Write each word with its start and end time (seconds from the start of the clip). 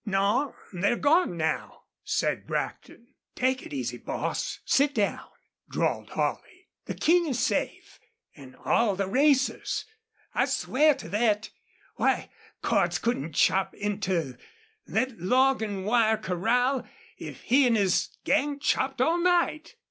"No, 0.03 0.55
they're 0.73 0.95
gone 0.95 1.37
now," 1.37 1.83
said 2.03 2.47
Brackton. 2.47 3.13
"Take 3.35 3.63
it 3.67 3.71
easy, 3.71 3.99
boss. 3.99 4.59
Sit 4.65 4.95
down," 4.95 5.29
drawled 5.69 6.09
Holley. 6.09 6.69
"The 6.85 6.95
King 6.95 7.27
is 7.27 7.37
safe, 7.39 7.99
an' 8.35 8.55
all 8.55 8.95
the 8.95 9.05
racers. 9.05 9.85
I 10.33 10.45
swear 10.45 10.95
to 10.95 11.07
thet. 11.07 11.51
Why, 11.97 12.31
Cordts 12.63 12.97
couldn't 12.99 13.33
chop 13.33 13.75
into 13.75 14.39
thet 14.91 15.19
log 15.19 15.61
an' 15.61 15.83
wire 15.83 16.17
corral 16.17 16.89
if 17.19 17.41
he 17.41 17.67
an' 17.67 17.75
his 17.75 18.09
gang 18.23 18.57
chopped 18.57 19.01
all 19.01 19.19
night! 19.19 19.75